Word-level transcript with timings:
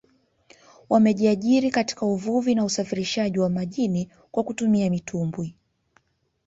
Wamejiajiri 0.89 1.71
katika 1.71 2.05
uvuvi 2.05 2.55
na 2.55 2.65
usafirishaji 2.65 3.39
wa 3.39 3.49
majini 3.49 4.09
kwa 4.31 4.43
kutumia 4.43 4.89
mitumbwi 4.89 5.55